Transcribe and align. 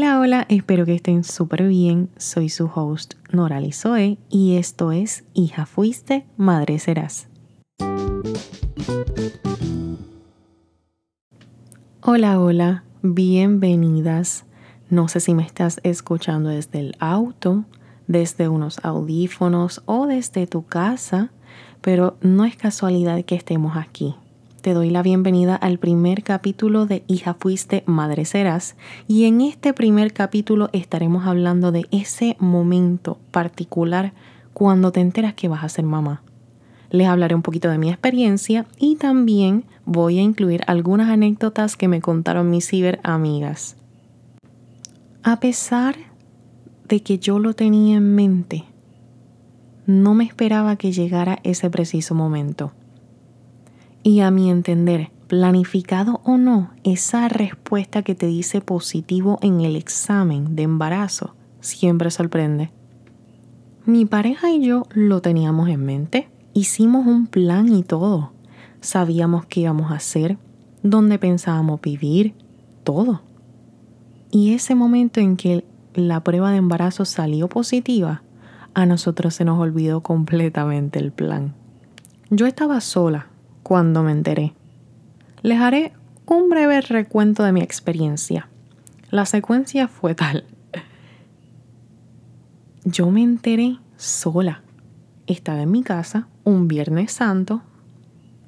Hola, 0.00 0.20
hola, 0.20 0.46
espero 0.48 0.86
que 0.86 0.94
estén 0.94 1.24
súper 1.24 1.66
bien. 1.66 2.08
Soy 2.18 2.50
su 2.50 2.70
host 2.72 3.14
Nora 3.32 3.60
Zoe 3.72 4.16
y 4.30 4.54
esto 4.54 4.92
es 4.92 5.24
Hija 5.34 5.66
Fuiste, 5.66 6.24
Madre 6.36 6.78
Serás. 6.78 7.26
Hola, 12.00 12.38
hola, 12.38 12.84
bienvenidas. 13.02 14.44
No 14.88 15.08
sé 15.08 15.18
si 15.18 15.34
me 15.34 15.42
estás 15.42 15.80
escuchando 15.82 16.50
desde 16.50 16.78
el 16.78 16.94
auto, 17.00 17.64
desde 18.06 18.48
unos 18.48 18.78
audífonos 18.84 19.82
o 19.86 20.06
desde 20.06 20.46
tu 20.46 20.64
casa, 20.64 21.32
pero 21.80 22.16
no 22.20 22.44
es 22.44 22.56
casualidad 22.56 23.24
que 23.24 23.34
estemos 23.34 23.76
aquí 23.76 24.14
te 24.60 24.74
doy 24.74 24.90
la 24.90 25.02
bienvenida 25.02 25.54
al 25.54 25.78
primer 25.78 26.24
capítulo 26.24 26.86
de 26.86 27.04
Hija 27.06 27.34
Fuiste, 27.34 27.84
Madre 27.86 28.24
Serás. 28.24 28.76
Y 29.06 29.24
en 29.26 29.40
este 29.40 29.72
primer 29.72 30.12
capítulo 30.12 30.68
estaremos 30.72 31.26
hablando 31.26 31.70
de 31.70 31.86
ese 31.90 32.36
momento 32.40 33.18
particular 33.30 34.12
cuando 34.52 34.90
te 34.90 35.00
enteras 35.00 35.34
que 35.34 35.48
vas 35.48 35.62
a 35.62 35.68
ser 35.68 35.84
mamá. 35.84 36.22
Les 36.90 37.06
hablaré 37.06 37.34
un 37.34 37.42
poquito 37.42 37.70
de 37.70 37.78
mi 37.78 37.88
experiencia 37.88 38.66
y 38.78 38.96
también 38.96 39.64
voy 39.84 40.18
a 40.18 40.22
incluir 40.22 40.62
algunas 40.66 41.08
anécdotas 41.08 41.76
que 41.76 41.86
me 41.86 42.00
contaron 42.00 42.50
mis 42.50 42.68
ciberamigas. 42.68 43.76
A 45.22 45.38
pesar 45.38 45.96
de 46.88 47.02
que 47.02 47.18
yo 47.18 47.38
lo 47.38 47.54
tenía 47.54 47.98
en 47.98 48.14
mente, 48.14 48.64
no 49.86 50.14
me 50.14 50.24
esperaba 50.24 50.76
que 50.76 50.90
llegara 50.90 51.38
ese 51.44 51.70
preciso 51.70 52.14
momento. 52.14 52.72
Y 54.02 54.20
a 54.20 54.30
mi 54.30 54.50
entender, 54.50 55.10
planificado 55.26 56.20
o 56.24 56.38
no, 56.38 56.70
esa 56.84 57.28
respuesta 57.28 58.02
que 58.02 58.14
te 58.14 58.26
dice 58.26 58.60
positivo 58.60 59.38
en 59.42 59.60
el 59.60 59.76
examen 59.76 60.56
de 60.56 60.62
embarazo 60.62 61.34
siempre 61.60 62.10
sorprende. 62.10 62.70
Mi 63.84 64.04
pareja 64.04 64.50
y 64.50 64.64
yo 64.64 64.84
lo 64.92 65.20
teníamos 65.20 65.68
en 65.68 65.84
mente. 65.84 66.28
Hicimos 66.54 67.06
un 67.06 67.26
plan 67.26 67.72
y 67.72 67.82
todo. 67.82 68.32
Sabíamos 68.80 69.46
qué 69.46 69.60
íbamos 69.60 69.90
a 69.90 69.96
hacer, 69.96 70.38
dónde 70.82 71.18
pensábamos 71.18 71.80
vivir, 71.80 72.34
todo. 72.84 73.22
Y 74.30 74.54
ese 74.54 74.74
momento 74.74 75.20
en 75.20 75.36
que 75.36 75.64
la 75.94 76.22
prueba 76.22 76.50
de 76.50 76.58
embarazo 76.58 77.04
salió 77.04 77.48
positiva, 77.48 78.22
a 78.74 78.86
nosotros 78.86 79.34
se 79.34 79.44
nos 79.44 79.58
olvidó 79.58 80.02
completamente 80.02 80.98
el 80.98 81.10
plan. 81.10 81.54
Yo 82.30 82.46
estaba 82.46 82.80
sola 82.80 83.28
cuando 83.68 84.02
me 84.02 84.12
enteré. 84.12 84.54
Les 85.42 85.60
haré 85.60 85.92
un 86.24 86.48
breve 86.48 86.80
recuento 86.80 87.42
de 87.42 87.52
mi 87.52 87.60
experiencia. 87.60 88.48
La 89.10 89.26
secuencia 89.26 89.88
fue 89.88 90.14
tal. 90.14 90.46
Yo 92.84 93.10
me 93.10 93.22
enteré 93.22 93.76
sola. 93.98 94.62
Estaba 95.26 95.60
en 95.60 95.70
mi 95.70 95.82
casa 95.82 96.28
un 96.44 96.66
Viernes 96.66 97.12
Santo. 97.12 97.60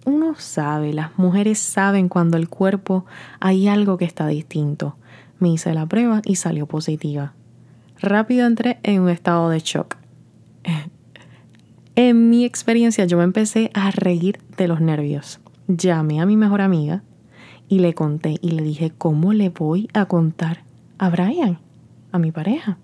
Uno 0.07 0.37
sabe, 0.39 0.95
las 0.95 1.19
mujeres 1.19 1.59
saben 1.59 2.09
cuando 2.09 2.39
el 2.39 2.49
cuerpo 2.49 3.05
hay 3.41 3.69
algo 3.69 3.99
que 3.99 4.07
está 4.07 4.27
distinto. 4.27 4.97
Me 5.39 5.51
hice 5.51 5.75
la 5.75 5.85
prueba 5.85 6.23
y 6.25 6.37
salió 6.37 6.65
positiva. 6.65 7.35
Rápido 8.01 8.47
entré 8.47 8.81
en 8.83 9.03
un 9.03 9.11
estado 9.11 9.51
de 9.51 9.61
shock. 9.61 9.99
En 12.03 12.31
mi 12.31 12.47
experiencia 12.47 13.05
yo 13.05 13.19
me 13.19 13.25
empecé 13.25 13.71
a 13.75 13.91
reír 13.91 14.39
de 14.57 14.67
los 14.67 14.81
nervios. 14.81 15.39
Llamé 15.69 16.19
a 16.23 16.25
mi 16.25 16.35
mejor 16.35 16.63
amiga 16.63 17.03
y 17.69 17.81
le 17.81 17.93
conté 17.93 18.37
y 18.41 18.53
le 18.53 18.63
dije, 18.63 18.91
¿cómo 18.97 19.35
le 19.35 19.51
voy 19.51 19.91
a 19.93 20.07
contar 20.07 20.63
a 20.97 21.11
Brian, 21.11 21.59
a 22.11 22.19
mi 22.19 22.33
pareja? 22.33 22.79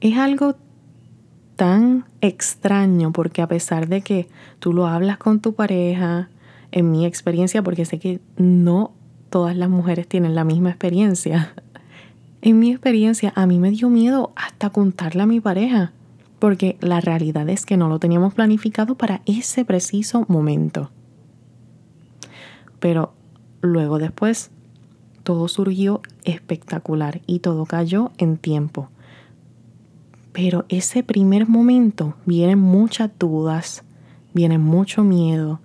Es 0.00 0.18
algo 0.18 0.56
tan 1.54 2.06
extraño 2.20 3.12
porque 3.12 3.40
a 3.40 3.46
pesar 3.46 3.86
de 3.86 4.00
que 4.00 4.26
tú 4.58 4.72
lo 4.72 4.88
hablas 4.88 5.16
con 5.16 5.38
tu 5.38 5.54
pareja, 5.54 6.28
en 6.72 6.90
mi 6.90 7.06
experiencia, 7.06 7.62
porque 7.62 7.84
sé 7.84 8.00
que 8.00 8.18
no 8.36 8.90
todas 9.30 9.56
las 9.56 9.68
mujeres 9.68 10.08
tienen 10.08 10.34
la 10.34 10.42
misma 10.42 10.70
experiencia, 10.70 11.54
en 12.42 12.58
mi 12.58 12.72
experiencia 12.72 13.32
a 13.36 13.46
mí 13.46 13.60
me 13.60 13.70
dio 13.70 13.88
miedo 13.90 14.32
hasta 14.34 14.70
contarle 14.70 15.22
a 15.22 15.26
mi 15.26 15.38
pareja 15.38 15.92
porque 16.44 16.76
la 16.82 17.00
realidad 17.00 17.48
es 17.48 17.64
que 17.64 17.78
no 17.78 17.88
lo 17.88 17.98
teníamos 17.98 18.34
planificado 18.34 18.96
para 18.96 19.22
ese 19.24 19.64
preciso 19.64 20.26
momento. 20.28 20.90
Pero 22.80 23.14
luego 23.62 23.98
después 23.98 24.50
todo 25.22 25.48
surgió 25.48 26.02
espectacular 26.24 27.22
y 27.26 27.38
todo 27.38 27.64
cayó 27.64 28.12
en 28.18 28.36
tiempo. 28.36 28.90
Pero 30.34 30.66
ese 30.68 31.02
primer 31.02 31.48
momento 31.48 32.12
vienen 32.26 32.58
muchas 32.58 33.10
dudas, 33.18 33.82
viene 34.34 34.58
mucho 34.58 35.02
miedo, 35.02 35.60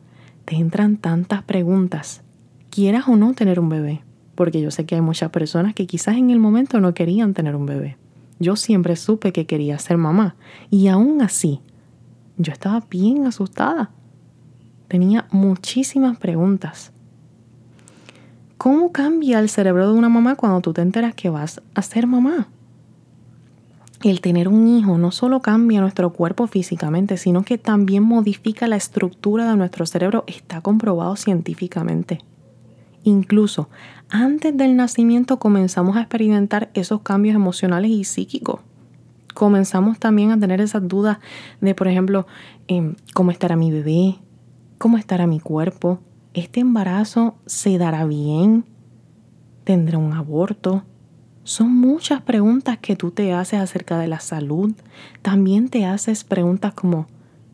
te 0.45 0.55
entran 0.55 0.95
tantas 0.95 1.43
preguntas, 1.43 2.21
quieras 2.69 3.09
o 3.09 3.17
no 3.17 3.33
tener 3.33 3.59
un 3.59 3.67
bebé, 3.67 4.01
porque 4.33 4.61
yo 4.61 4.71
sé 4.71 4.85
que 4.85 4.95
hay 4.95 5.01
muchas 5.01 5.29
personas 5.31 5.73
que 5.73 5.87
quizás 5.87 6.15
en 6.15 6.29
el 6.29 6.39
momento 6.39 6.79
no 6.79 6.93
querían 6.93 7.33
tener 7.33 7.57
un 7.57 7.65
bebé. 7.65 7.98
Yo 8.39 8.55
siempre 8.55 8.95
supe 8.95 9.33
que 9.33 9.45
quería 9.45 9.77
ser 9.79 9.97
mamá 9.97 10.35
y 10.69 10.87
aún 10.87 11.21
así 11.21 11.61
yo 12.37 12.53
estaba 12.53 12.81
bien 12.89 13.27
asustada. 13.27 13.91
Tenía 14.87 15.27
muchísimas 15.31 16.17
preguntas. 16.17 16.91
¿Cómo 18.57 18.91
cambia 18.91 19.39
el 19.39 19.49
cerebro 19.49 19.91
de 19.91 19.97
una 19.97 20.09
mamá 20.09 20.35
cuando 20.35 20.61
tú 20.61 20.73
te 20.73 20.81
enteras 20.81 21.15
que 21.15 21.29
vas 21.29 21.61
a 21.75 21.81
ser 21.81 22.07
mamá? 22.07 22.47
El 24.03 24.21
tener 24.21 24.47
un 24.47 24.67
hijo 24.67 24.97
no 24.97 25.11
solo 25.11 25.41
cambia 25.41 25.81
nuestro 25.81 26.13
cuerpo 26.13 26.47
físicamente, 26.47 27.17
sino 27.17 27.43
que 27.43 27.57
también 27.57 28.03
modifica 28.03 28.67
la 28.67 28.77
estructura 28.77 29.49
de 29.49 29.57
nuestro 29.57 29.85
cerebro. 29.85 30.23
Está 30.25 30.61
comprobado 30.61 31.17
científicamente. 31.17 32.19
Incluso 33.03 33.69
antes 34.09 34.55
del 34.55 34.75
nacimiento 34.75 35.39
comenzamos 35.39 35.97
a 35.97 36.01
experimentar 36.01 36.69
esos 36.73 37.01
cambios 37.01 37.35
emocionales 37.35 37.91
y 37.91 38.03
psíquicos. 38.03 38.61
Comenzamos 39.33 39.99
también 39.99 40.31
a 40.31 40.39
tener 40.39 40.59
esas 40.59 40.87
dudas 40.87 41.19
de, 41.61 41.75
por 41.75 41.87
ejemplo, 41.87 42.27
em, 42.67 42.95
cómo 43.13 43.31
estará 43.31 43.55
mi 43.55 43.71
bebé, 43.71 44.17
cómo 44.77 44.97
estará 44.97 45.27
mi 45.27 45.39
cuerpo, 45.39 45.99
este 46.33 46.59
embarazo 46.59 47.35
se 47.45 47.77
dará 47.77 48.05
bien, 48.05 48.65
tendrá 49.63 49.97
un 49.97 50.13
aborto. 50.13 50.83
Son 51.43 51.73
muchas 51.75 52.21
preguntas 52.21 52.77
que 52.79 52.95
tú 52.95 53.11
te 53.11 53.33
haces 53.33 53.59
acerca 53.59 53.97
de 53.97 54.07
la 54.07 54.19
salud. 54.19 54.73
También 55.21 55.69
te 55.69 55.85
haces 55.85 56.23
preguntas 56.23 56.73
como, 56.73 57.07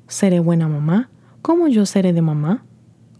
¿seré 0.08 0.40
buena 0.40 0.68
mamá? 0.68 1.10
¿Cómo 1.42 1.68
yo 1.68 1.86
seré 1.86 2.12
de 2.14 2.22
mamá? 2.22 2.66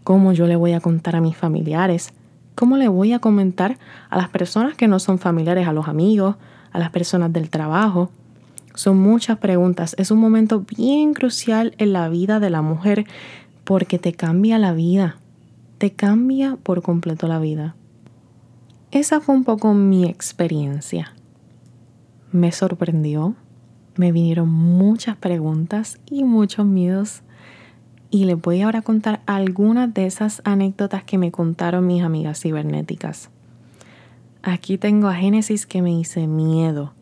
¿Cómo 0.04 0.32
yo 0.32 0.46
le 0.46 0.56
voy 0.56 0.72
a 0.72 0.80
contar 0.80 1.16
a 1.16 1.20
mis 1.20 1.36
familiares? 1.36 2.12
¿Cómo 2.56 2.78
le 2.78 2.88
voy 2.88 3.12
a 3.12 3.18
comentar 3.18 3.76
a 4.08 4.16
las 4.16 4.30
personas 4.30 4.74
que 4.76 4.88
no 4.88 4.98
son 4.98 5.18
familiares, 5.18 5.68
a 5.68 5.74
los 5.74 5.88
amigos, 5.88 6.36
a 6.72 6.78
las 6.78 6.88
personas 6.88 7.30
del 7.30 7.50
trabajo? 7.50 8.10
Son 8.74 8.98
muchas 8.98 9.36
preguntas. 9.36 9.94
Es 9.98 10.10
un 10.10 10.18
momento 10.20 10.64
bien 10.76 11.12
crucial 11.12 11.74
en 11.76 11.92
la 11.92 12.08
vida 12.08 12.40
de 12.40 12.48
la 12.48 12.62
mujer 12.62 13.04
porque 13.64 13.98
te 13.98 14.14
cambia 14.14 14.58
la 14.58 14.72
vida. 14.72 15.16
Te 15.76 15.92
cambia 15.92 16.56
por 16.62 16.80
completo 16.80 17.28
la 17.28 17.38
vida. 17.38 17.76
Esa 18.90 19.20
fue 19.20 19.34
un 19.34 19.44
poco 19.44 19.74
mi 19.74 20.06
experiencia. 20.06 21.12
Me 22.32 22.52
sorprendió. 22.52 23.34
Me 23.96 24.12
vinieron 24.12 24.50
muchas 24.50 25.16
preguntas 25.18 25.98
y 26.10 26.24
muchos 26.24 26.64
miedos 26.64 27.20
y 28.16 28.24
les 28.24 28.40
voy 28.40 28.62
ahora 28.62 28.78
a 28.78 28.82
contar 28.82 29.20
algunas 29.26 29.92
de 29.92 30.06
esas 30.06 30.40
anécdotas 30.46 31.04
que 31.04 31.18
me 31.18 31.30
contaron 31.30 31.86
mis 31.86 32.02
amigas 32.02 32.40
cibernéticas. 32.40 33.28
Aquí 34.42 34.78
tengo 34.78 35.08
a 35.08 35.14
Génesis 35.14 35.66
que 35.66 35.82
me 35.82 35.92
hice 35.92 36.26
miedo 36.26 36.94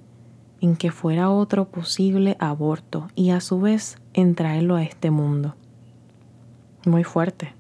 en 0.60 0.74
que 0.74 0.90
fuera 0.90 1.30
otro 1.30 1.66
posible 1.66 2.36
aborto 2.40 3.06
y 3.14 3.30
a 3.30 3.40
su 3.40 3.60
vez 3.60 3.98
en 4.12 4.34
traerlo 4.34 4.74
a 4.74 4.82
este 4.82 5.12
mundo. 5.12 5.54
Muy 6.84 7.04
fuerte. 7.04 7.54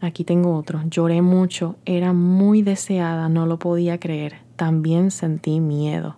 Aquí 0.00 0.24
tengo 0.24 0.56
otro. 0.56 0.80
Lloré 0.90 1.22
mucho, 1.22 1.76
era 1.84 2.12
muy 2.12 2.62
deseada, 2.62 3.28
no 3.28 3.46
lo 3.46 3.60
podía 3.60 4.00
creer. 4.00 4.38
También 4.56 5.12
sentí 5.12 5.60
miedo. 5.60 6.16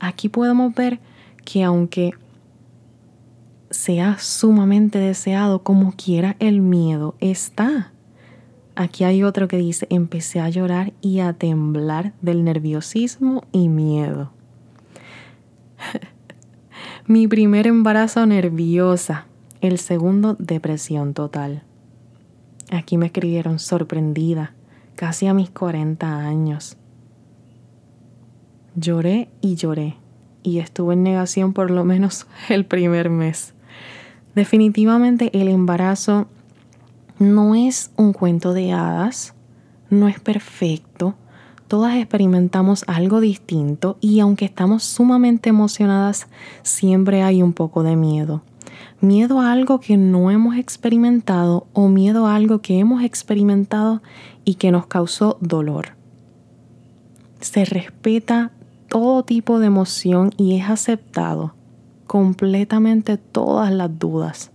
Aquí 0.00 0.28
podemos 0.28 0.74
ver 0.74 0.98
que 1.44 1.62
aunque 1.62 2.10
sea 3.70 4.18
sumamente 4.18 4.98
deseado, 4.98 5.62
como 5.62 5.92
quiera 5.92 6.36
el 6.38 6.60
miedo 6.60 7.14
está. 7.20 7.92
Aquí 8.74 9.04
hay 9.04 9.22
otro 9.22 9.48
que 9.48 9.56
dice, 9.56 9.86
empecé 9.90 10.40
a 10.40 10.48
llorar 10.48 10.92
y 11.00 11.20
a 11.20 11.32
temblar 11.32 12.12
del 12.20 12.44
nerviosismo 12.44 13.44
y 13.52 13.68
miedo. 13.68 14.32
Mi 17.06 17.26
primer 17.28 17.66
embarazo 17.66 18.26
nerviosa, 18.26 19.26
el 19.60 19.78
segundo 19.78 20.36
depresión 20.38 21.14
total. 21.14 21.62
Aquí 22.70 22.96
me 22.96 23.06
escribieron 23.06 23.58
sorprendida, 23.58 24.54
casi 24.94 25.26
a 25.26 25.34
mis 25.34 25.50
40 25.50 26.18
años. 26.18 26.76
Lloré 28.76 29.28
y 29.40 29.56
lloré 29.56 29.96
y 30.42 30.58
estuve 30.58 30.94
en 30.94 31.02
negación 31.02 31.52
por 31.52 31.70
lo 31.70 31.84
menos 31.84 32.26
el 32.48 32.64
primer 32.64 33.10
mes. 33.10 33.54
Definitivamente 34.34 35.30
el 35.40 35.48
embarazo 35.48 36.28
no 37.18 37.54
es 37.54 37.90
un 37.96 38.12
cuento 38.12 38.54
de 38.54 38.72
hadas, 38.72 39.34
no 39.90 40.06
es 40.06 40.20
perfecto, 40.20 41.14
todas 41.66 41.96
experimentamos 41.96 42.84
algo 42.86 43.20
distinto 43.20 43.98
y 44.00 44.20
aunque 44.20 44.44
estamos 44.44 44.84
sumamente 44.84 45.48
emocionadas, 45.48 46.28
siempre 46.62 47.22
hay 47.22 47.42
un 47.42 47.52
poco 47.52 47.82
de 47.82 47.96
miedo. 47.96 48.42
Miedo 49.00 49.40
a 49.40 49.50
algo 49.50 49.80
que 49.80 49.96
no 49.96 50.30
hemos 50.30 50.56
experimentado 50.56 51.66
o 51.72 51.88
miedo 51.88 52.26
a 52.26 52.36
algo 52.36 52.60
que 52.60 52.78
hemos 52.78 53.02
experimentado 53.02 54.00
y 54.44 54.54
que 54.54 54.70
nos 54.70 54.86
causó 54.86 55.38
dolor. 55.40 55.96
Se 57.40 57.64
respeta 57.64 58.52
todo 58.88 59.24
tipo 59.24 59.58
de 59.58 59.66
emoción 59.66 60.32
y 60.36 60.56
es 60.56 60.70
aceptado 60.70 61.54
completamente 62.10 63.18
todas 63.18 63.72
las 63.72 63.96
dudas. 64.00 64.50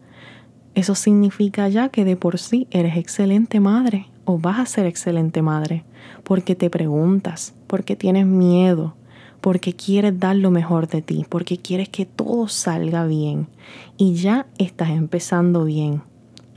Eso 0.74 0.94
significa 0.94 1.69
ya 1.69 1.88
que 1.88 2.04
de 2.04 2.18
por 2.18 2.38
sí 2.38 2.68
eres 2.69 2.98
excelente 2.98 3.62
madre 3.62 4.07
o 4.25 4.38
vas 4.38 4.60
a 4.60 4.66
ser 4.66 4.86
excelente 4.86 5.42
madre 5.42 5.86
porque 6.25 6.56
te 6.56 6.69
preguntas, 6.69 7.54
porque 7.68 7.96
tienes 7.96 8.25
miedo, 8.25 8.94
porque 9.40 9.72
quieres 9.72 10.19
dar 10.19 10.36
lo 10.36 10.52
mejor 10.52 10.90
de 10.90 11.02
ti, 11.02 11.25
porque 11.30 11.56
quieres 11.56 11.88
que 11.88 12.06
todo 12.06 12.50
salga 12.50 13.06
bien 13.06 13.48
y 13.96 14.16
ya 14.16 14.48
estás 14.58 14.90
empezando 14.90 15.63
bien. 15.63 16.01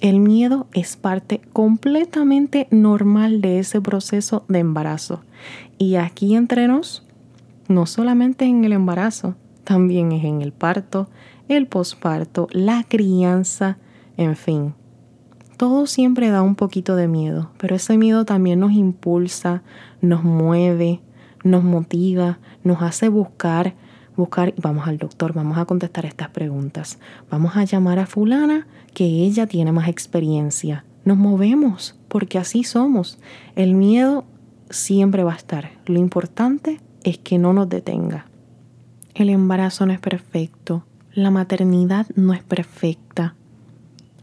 El 0.00 0.18
miedo 0.18 0.66
es 0.72 0.96
parte 0.96 1.40
completamente 1.52 2.66
normal 2.72 3.40
de 3.40 3.60
ese 3.60 3.80
proceso 3.80 4.42
de 4.48 4.58
embarazo. 4.58 5.20
Y 5.78 5.94
aquí 5.94 6.34
entre 6.34 6.66
nos, 6.66 7.04
no 7.68 7.86
solamente 7.86 8.46
en 8.46 8.64
el 8.64 8.72
embarazo, 8.72 9.36
también 9.68 10.12
es 10.12 10.24
en 10.24 10.40
el 10.40 10.52
parto, 10.52 11.10
el 11.46 11.66
posparto, 11.66 12.48
la 12.52 12.84
crianza, 12.84 13.76
en 14.16 14.34
fin. 14.34 14.72
Todo 15.58 15.86
siempre 15.86 16.30
da 16.30 16.40
un 16.40 16.54
poquito 16.54 16.96
de 16.96 17.06
miedo, 17.06 17.50
pero 17.58 17.76
ese 17.76 17.98
miedo 17.98 18.24
también 18.24 18.60
nos 18.60 18.72
impulsa, 18.72 19.62
nos 20.00 20.24
mueve, 20.24 21.02
nos 21.44 21.64
motiva, 21.64 22.38
nos 22.64 22.80
hace 22.80 23.10
buscar, 23.10 23.74
buscar, 24.16 24.54
vamos 24.56 24.88
al 24.88 24.96
doctor, 24.96 25.34
vamos 25.34 25.58
a 25.58 25.66
contestar 25.66 26.06
estas 26.06 26.30
preguntas, 26.30 26.98
vamos 27.30 27.54
a 27.54 27.64
llamar 27.64 27.98
a 27.98 28.06
fulana 28.06 28.66
que 28.94 29.04
ella 29.04 29.46
tiene 29.46 29.70
más 29.70 29.88
experiencia. 29.88 30.86
Nos 31.04 31.18
movemos 31.18 31.94
porque 32.08 32.38
así 32.38 32.64
somos. 32.64 33.18
El 33.54 33.74
miedo 33.74 34.24
siempre 34.70 35.24
va 35.24 35.34
a 35.34 35.36
estar. 35.36 35.72
Lo 35.84 35.98
importante 35.98 36.80
es 37.04 37.18
que 37.18 37.36
no 37.36 37.52
nos 37.52 37.68
detenga. 37.68 38.24
El 39.18 39.30
embarazo 39.30 39.84
no 39.84 39.92
es 39.92 39.98
perfecto, 39.98 40.84
la 41.12 41.32
maternidad 41.32 42.06
no 42.14 42.34
es 42.34 42.44
perfecta, 42.44 43.34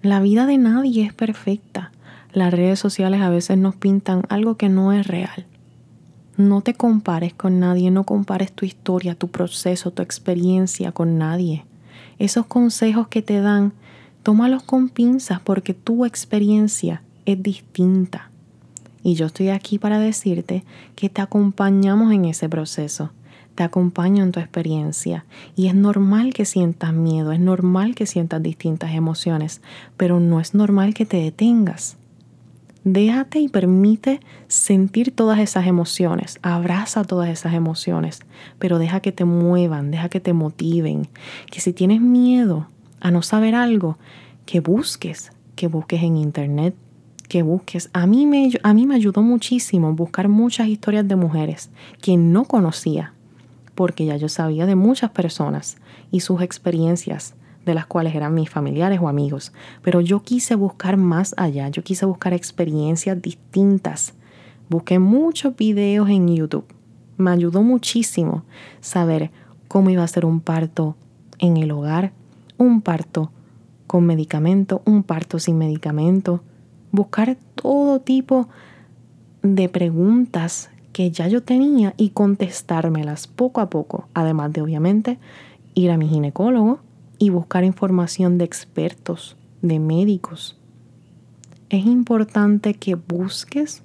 la 0.02 0.22
vida 0.22 0.46
de 0.46 0.58
nadie 0.58 1.04
es 1.04 1.14
perfecta. 1.14 1.92
Las 2.32 2.54
redes 2.54 2.80
sociales 2.80 3.20
a 3.20 3.30
veces 3.30 3.58
nos 3.58 3.76
pintan 3.76 4.22
algo 4.30 4.56
que 4.56 4.70
no 4.70 4.94
es 4.94 5.06
real. 5.06 5.46
No 6.38 6.62
te 6.62 6.76
compares 6.76 7.34
con 7.34 7.60
nadie, 7.60 7.92
no 7.92 8.06
compares 8.06 8.54
tu 8.54 8.66
historia, 8.66 9.16
tu 9.16 9.28
proceso, 9.28 9.92
tu 9.92 10.02
experiencia 10.02 10.94
con 10.94 11.18
nadie. 11.18 11.66
Esos 12.18 12.46
consejos 12.46 13.10
que 13.10 13.22
te 13.22 13.42
dan, 13.42 13.74
tómalos 14.24 14.64
con 14.64 14.88
pinzas 14.88 15.42
porque 15.42 15.74
tu 15.74 16.06
experiencia 16.06 17.02
es 17.26 17.44
distinta. 17.44 18.30
Y 19.04 19.16
yo 19.16 19.26
estoy 19.26 19.50
aquí 19.50 19.78
para 19.78 20.00
decirte 20.00 20.64
que 20.96 21.10
te 21.10 21.22
acompañamos 21.22 22.14
en 22.14 22.24
ese 22.24 22.48
proceso 22.48 23.12
te 23.56 23.64
acompaño 23.64 24.24
en 24.24 24.32
tu 24.32 24.40
experiencia 24.40 25.26
y 25.56 25.68
es 25.68 25.76
normal 25.76 26.34
que 26.34 26.46
sientas 26.46 26.94
miedo, 26.94 27.32
es 27.32 27.40
normal 27.40 27.96
que 27.96 28.06
sientas 28.06 28.44
distintas 28.44 28.94
emociones, 28.94 29.62
pero 29.98 30.20
no 30.20 30.40
es 30.40 30.54
normal 30.54 30.94
que 30.94 31.06
te 31.06 31.18
detengas. 31.18 31.98
Déjate 32.84 33.40
y 33.40 33.48
permite 33.48 34.20
sentir 34.48 35.10
todas 35.10 35.40
esas 35.40 35.66
emociones, 35.66 36.38
abraza 36.44 37.04
todas 37.04 37.30
esas 37.30 37.56
emociones, 37.56 38.20
pero 38.60 38.78
deja 38.78 39.00
que 39.00 39.12
te 39.12 39.26
muevan, 39.26 39.90
deja 39.90 40.08
que 40.10 40.20
te 40.20 40.34
motiven, 40.34 41.08
que 41.50 41.62
si 41.62 41.74
tienes 41.74 42.00
miedo 42.00 42.68
a 43.00 43.10
no 43.10 43.24
saber 43.24 43.56
algo, 43.56 43.98
que 44.46 44.60
busques, 44.60 45.32
que 45.56 45.66
busques 45.68 46.04
en 46.04 46.18
internet, 46.18 46.76
que 47.28 47.42
busques. 47.42 47.90
A 47.94 48.06
mí 48.06 48.28
me, 48.28 48.52
ayudó 48.94 49.24
muchísimo 49.24 49.94
buscar 49.94 50.28
muchas 50.28 50.68
historias 50.68 51.08
de 51.08 51.16
mujeres 51.16 51.72
que 52.04 52.18
no 52.18 52.46
conocía 52.46 53.15
porque 53.76 54.06
ya 54.06 54.16
yo 54.16 54.30
sabía 54.30 54.66
de 54.66 54.76
muchas 54.76 55.12
personas 55.12 55.78
y 56.12 56.22
sus 56.22 56.42
experiencias 56.42 57.36
de 57.66 57.74
las 57.74 57.86
cuales 57.86 58.16
eran 58.16 58.34
mis 58.34 58.50
familiares 58.50 59.00
o 59.02 59.08
amigos, 59.08 59.52
pero 59.82 60.00
yo 60.02 60.22
quise 60.22 60.56
buscar 60.56 60.98
más 60.98 61.34
allá, 61.38 61.68
yo 61.70 61.84
quise 61.84 62.06
buscar 62.06 62.34
experiencias 62.34 63.22
distintas. 63.22 64.14
Busqué 64.70 65.00
muchos 65.00 65.56
videos 65.56 66.10
en 66.10 66.28
YouTube. 66.28 66.66
Me 67.18 67.32
ayudó 67.32 67.64
muchísimo 67.64 68.44
saber 68.82 69.32
cómo 69.68 69.90
iba 69.90 70.04
a 70.04 70.08
ser 70.08 70.26
un 70.26 70.42
parto 70.42 70.96
en 71.40 71.58
el 71.58 71.72
hogar, 71.72 72.14
un 72.58 72.82
parto 72.82 73.32
con 73.88 74.06
medicamento, 74.06 74.82
un 74.86 75.04
parto 75.04 75.40
sin 75.40 75.58
medicamento, 75.58 76.42
buscar 76.92 77.38
todo 77.56 78.00
tipo 78.00 78.48
de 79.42 79.70
preguntas 79.70 80.70
que 80.96 81.12
ya 81.12 81.28
yo 81.28 81.44
tenía 81.44 81.94
y 81.98 82.12
contestármelas 82.12 83.28
poco 83.28 83.60
a 83.60 83.70
poco, 83.70 84.08
además 84.14 84.54
de 84.54 84.62
obviamente 84.62 85.20
ir 85.74 85.92
a 85.92 85.98
mi 85.98 86.08
ginecólogo 86.08 86.80
y 87.18 87.32
buscar 87.32 87.66
información 87.66 88.38
de 88.38 88.46
expertos, 88.46 89.36
de 89.62 89.80
médicos. 89.80 90.58
Es 91.70 91.86
importante 91.86 92.76
que 92.76 92.96
busques 92.96 93.84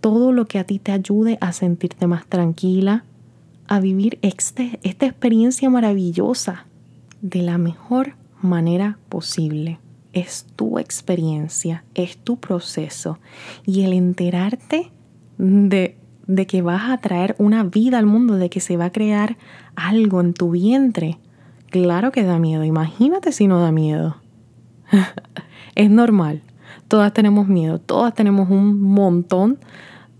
todo 0.00 0.30
lo 0.30 0.46
que 0.46 0.60
a 0.60 0.64
ti 0.64 0.78
te 0.78 0.92
ayude 0.92 1.38
a 1.40 1.52
sentirte 1.52 2.06
más 2.06 2.24
tranquila, 2.24 3.02
a 3.66 3.80
vivir 3.80 4.20
este, 4.22 4.78
esta 4.84 5.06
experiencia 5.06 5.68
maravillosa 5.70 6.66
de 7.20 7.42
la 7.42 7.58
mejor 7.58 8.12
manera 8.42 8.98
posible. 9.08 9.80
Es 10.12 10.46
tu 10.54 10.78
experiencia, 10.78 11.82
es 11.96 12.16
tu 12.16 12.36
proceso 12.36 13.18
y 13.66 13.82
el 13.82 13.92
enterarte 13.92 14.92
de 15.36 15.96
de 16.26 16.46
que 16.46 16.62
vas 16.62 16.90
a 16.90 16.98
traer 16.98 17.34
una 17.38 17.64
vida 17.64 17.98
al 17.98 18.06
mundo, 18.06 18.36
de 18.36 18.50
que 18.50 18.60
se 18.60 18.76
va 18.76 18.86
a 18.86 18.92
crear 18.92 19.36
algo 19.76 20.20
en 20.20 20.34
tu 20.34 20.50
vientre. 20.50 21.18
Claro 21.70 22.12
que 22.12 22.22
da 22.22 22.38
miedo, 22.38 22.64
imagínate 22.64 23.32
si 23.32 23.46
no 23.46 23.60
da 23.60 23.72
miedo. 23.72 24.16
es 25.74 25.90
normal, 25.90 26.42
todas 26.88 27.12
tenemos 27.12 27.48
miedo, 27.48 27.78
todas 27.78 28.14
tenemos 28.14 28.50
un 28.50 28.80
montón 28.80 29.58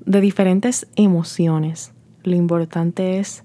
de 0.04 0.20
diferentes 0.20 0.86
emociones. 0.96 1.92
Lo 2.22 2.34
importante 2.36 3.18
es 3.18 3.44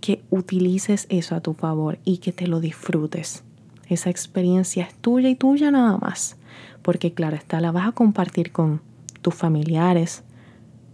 que 0.00 0.22
utilices 0.30 1.06
eso 1.10 1.34
a 1.34 1.40
tu 1.40 1.54
favor 1.54 1.98
y 2.04 2.18
que 2.18 2.32
te 2.32 2.46
lo 2.46 2.60
disfrutes. 2.60 3.44
Esa 3.88 4.10
experiencia 4.10 4.84
es 4.84 4.94
tuya 4.94 5.28
y 5.28 5.34
tuya 5.34 5.70
nada 5.70 5.98
más. 5.98 6.36
Porque 6.82 7.12
claro 7.12 7.36
está, 7.36 7.60
la 7.60 7.72
vas 7.72 7.88
a 7.88 7.92
compartir 7.92 8.52
con 8.52 8.80
tus 9.22 9.34
familiares, 9.34 10.24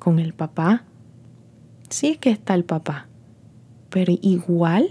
con 0.05 0.19
el 0.19 0.35
papá. 0.35 0.85
Sí 1.89 2.09
es 2.09 2.19
que 2.19 2.29
está 2.29 2.55
el 2.55 2.65
papá, 2.65 3.07
pero 3.89 4.13
igual 4.21 4.91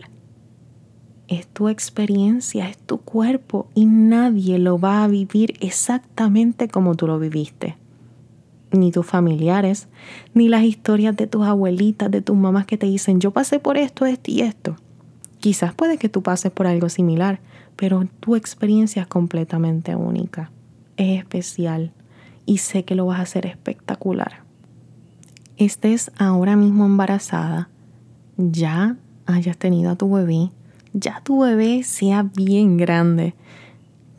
es 1.28 1.46
tu 1.46 1.70
experiencia, 1.70 2.68
es 2.68 2.80
tu 2.80 2.98
cuerpo 2.98 3.68
y 3.76 3.86
nadie 3.86 4.58
lo 4.58 4.80
va 4.80 5.04
a 5.04 5.08
vivir 5.08 5.54
exactamente 5.60 6.68
como 6.68 6.96
tú 6.96 7.06
lo 7.06 7.20
viviste. 7.20 7.78
Ni 8.72 8.92
tus 8.92 9.06
familiares, 9.06 9.88
ni 10.34 10.50
las 10.50 10.64
historias 10.64 11.16
de 11.16 11.28
tus 11.28 11.46
abuelitas, 11.46 12.10
de 12.10 12.22
tus 12.24 12.36
mamás 12.36 12.66
que 12.66 12.80
te 12.80 12.88
dicen 12.88 13.20
yo 13.20 13.30
pasé 13.30 13.60
por 13.60 13.78
esto, 13.78 14.08
esto 14.08 14.32
y 14.32 14.42
esto. 14.42 14.78
Quizás 15.40 15.76
puede 15.76 16.00
que 16.00 16.10
tú 16.10 16.24
pases 16.24 16.52
por 16.52 16.66
algo 16.66 16.90
similar, 16.90 17.40
pero 17.76 18.08
tu 18.20 18.36
experiencia 18.36 19.04
es 19.04 19.08
completamente 19.08 19.96
única, 19.96 20.50
es 20.98 21.20
especial 21.20 21.92
y 22.48 22.58
sé 22.58 22.84
que 22.84 22.96
lo 22.96 23.06
vas 23.06 23.20
a 23.20 23.24
hacer 23.24 23.46
espectacular 23.46 24.43
estés 25.66 26.12
ahora 26.18 26.56
mismo 26.56 26.86
embarazada, 26.86 27.70
ya 28.38 28.98
hayas 29.26 29.58
tenido 29.58 29.92
a 29.92 29.96
tu 29.96 30.12
bebé, 30.12 30.52
ya 30.94 31.22
tu 31.24 31.42
bebé 31.42 31.84
sea 31.84 32.24
bien 32.24 32.78
grande, 32.78 33.36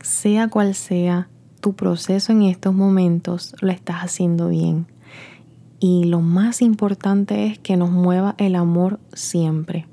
sea 0.01 0.49
cual 0.49 0.75
sea 0.75 1.29
tu 1.61 1.73
proceso 1.73 2.31
en 2.31 2.43
estos 2.43 2.73
momentos, 2.73 3.55
lo 3.61 3.71
estás 3.71 3.97
haciendo 3.97 4.49
bien. 4.49 4.87
Y 5.79 6.05
lo 6.05 6.21
más 6.21 6.61
importante 6.61 7.47
es 7.47 7.59
que 7.59 7.77
nos 7.77 7.91
mueva 7.91 8.35
el 8.37 8.55
amor 8.55 8.99
siempre. 9.13 9.87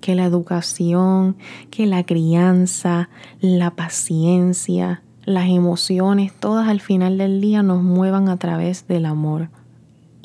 Que 0.00 0.14
la 0.14 0.24
educación, 0.24 1.36
que 1.70 1.86
la 1.86 2.04
crianza, 2.04 3.08
la 3.40 3.72
paciencia, 3.72 5.02
las 5.24 5.48
emociones, 5.48 6.32
todas 6.38 6.68
al 6.68 6.80
final 6.80 7.18
del 7.18 7.40
día 7.40 7.62
nos 7.62 7.82
muevan 7.82 8.28
a 8.28 8.36
través 8.36 8.86
del 8.86 9.06
amor 9.06 9.50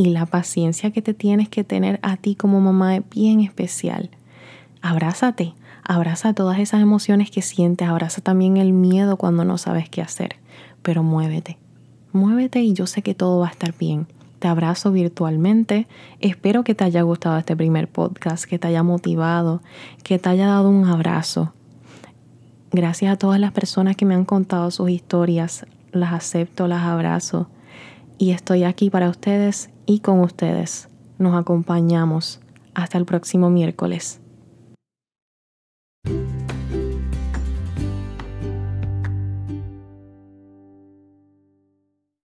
y 0.03 0.09
la 0.09 0.25
paciencia 0.25 0.91
que 0.91 1.01
te 1.01 1.13
tienes 1.13 1.47
que 1.47 1.63
tener 1.63 1.97
a 2.01 2.17
ti 2.17 2.35
como 2.35 2.59
mamá 2.59 2.97
es 2.97 3.03
bien 3.09 3.39
especial. 3.39 4.09
Abrázate, 4.81 5.53
abraza 5.81 6.33
todas 6.33 6.59
esas 6.59 6.81
emociones 6.81 7.31
que 7.31 7.41
sientes, 7.41 7.87
abraza 7.87 8.19
también 8.19 8.57
el 8.57 8.73
miedo 8.73 9.15
cuando 9.15 9.45
no 9.45 9.57
sabes 9.57 9.87
qué 9.87 10.01
hacer, 10.01 10.35
pero 10.81 11.03
muévete, 11.03 11.57
muévete 12.11 12.61
y 12.61 12.73
yo 12.73 12.85
sé 12.85 13.01
que 13.01 13.13
todo 13.15 13.39
va 13.39 13.47
a 13.47 13.51
estar 13.51 13.73
bien. 13.77 14.07
Te 14.39 14.49
abrazo 14.49 14.91
virtualmente. 14.91 15.87
Espero 16.19 16.65
que 16.65 16.75
te 16.75 16.83
haya 16.83 17.01
gustado 17.03 17.37
este 17.37 17.55
primer 17.55 17.87
podcast, 17.87 18.43
que 18.43 18.59
te 18.59 18.67
haya 18.67 18.83
motivado, 18.83 19.61
que 20.03 20.19
te 20.19 20.27
haya 20.27 20.47
dado 20.47 20.69
un 20.69 20.83
abrazo. 20.83 21.53
Gracias 22.73 23.13
a 23.13 23.15
todas 23.15 23.39
las 23.39 23.53
personas 23.53 23.95
que 23.95 24.03
me 24.03 24.15
han 24.15 24.25
contado 24.25 24.69
sus 24.69 24.89
historias. 24.89 25.65
Las 25.93 26.11
acepto, 26.11 26.67
las 26.67 26.83
abrazo. 26.83 27.47
Y 28.17 28.31
estoy 28.31 28.65
aquí 28.65 28.89
para 28.89 29.07
ustedes 29.07 29.69
y 29.85 29.99
con 29.99 30.19
ustedes. 30.19 30.89
Nos 31.17 31.35
acompañamos. 31.35 32.39
Hasta 32.73 32.97
el 32.97 33.05
próximo 33.05 33.49
miércoles. 33.49 34.19